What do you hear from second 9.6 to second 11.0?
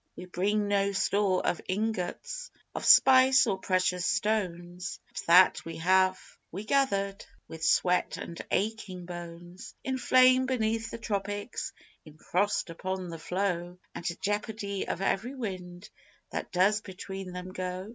In flame beneath the